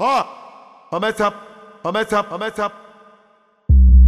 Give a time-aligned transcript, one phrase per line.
[0.00, 0.24] Ó,
[0.92, 1.34] aumenta,
[1.82, 2.72] aumenta, aumenta.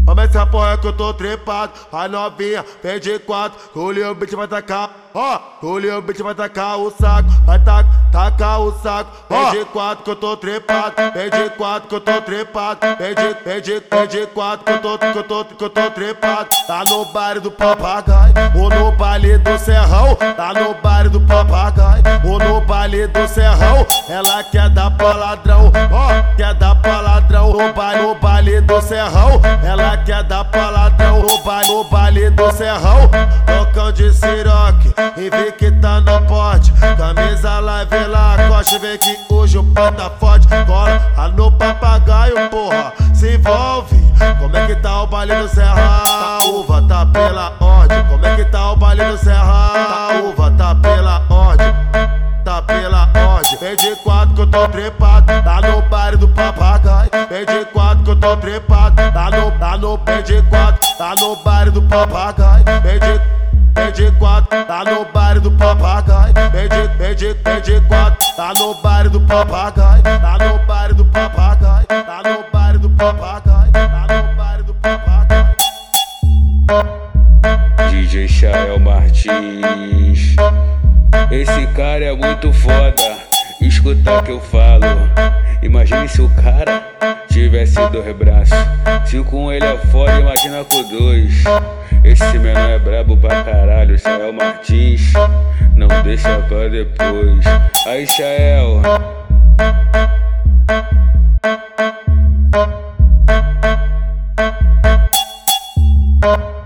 [0.07, 1.73] Aumenta a porra que eu tô trepado.
[1.93, 3.59] A novinha, vem de quatro.
[3.71, 4.91] Colhe o beat vai tacar.
[5.13, 7.29] Ó, colhe o beat vai tacar o saco.
[7.45, 9.11] Vai tacar, tacar o saco.
[9.29, 10.95] Vem de quatro que eu tô trepado.
[11.13, 12.81] Vem de quatro que eu tô trepado.
[12.97, 15.71] Vem de, vem de, vem de quatro que eu tô, que eu tô, que eu
[15.71, 16.49] tô trepado.
[16.69, 18.35] Tá no baile do papagaio.
[18.57, 20.15] Ou no baile do serrão.
[20.15, 22.03] Tá no baile do papagaio.
[22.25, 23.85] Ou no baile do serrão.
[24.11, 28.83] Ela quer dar pra ladrão, ó, quer dar pra ladrão no baile, no baile do
[28.83, 29.41] serrão.
[29.63, 33.09] Ela quer dar pra ladrão no baile, no baile do serrão.
[33.47, 36.73] Tocão de siroque, e vê que tá no pote.
[36.73, 40.49] Camisa live lá, coste, vê que hoje o pai tá forte.
[40.67, 43.97] Cola a no papagaio, porra, se envolve.
[44.41, 46.03] Como é que tá o baile do serra?
[46.05, 48.05] Tá uva, tá pela ordem.
[48.09, 49.60] Como é que tá o baile do serra?
[53.61, 55.27] Vem de quatro que eu tô trepado.
[55.27, 57.11] Tá no bar do papagaio.
[57.29, 58.97] Vem de quatro que eu tô trepado.
[58.97, 60.81] Tá no, tá no, vem de quatro.
[60.97, 62.65] Tá no bar do papagaio.
[62.83, 63.21] Vem de,
[63.75, 64.65] vem de quatro.
[64.65, 66.33] Tá no bar do papagaio.
[66.53, 68.35] Vem de, vem de, vem de quatro.
[68.35, 70.03] Tá no bar do papagaio.
[70.05, 71.87] Tá no bar do papagaio.
[71.87, 73.73] Tá no bar do papagaio.
[73.73, 75.57] Tá no bar do papagaio.
[77.91, 80.35] DJ Chael Martins.
[81.31, 83.10] Esse cara é muito foda.
[83.71, 84.85] Escutar o que eu falo.
[85.63, 86.83] Imagine se o cara
[87.29, 88.59] tivesse dois braços.
[89.07, 91.45] Se com ele é foda, imagina com dois.
[92.03, 95.13] Esse menor é brabo pra caralho, Israel é Martins.
[95.77, 97.45] Não deixa pra depois.
[97.87, 98.83] Aí, Israel.
[106.23, 106.60] thank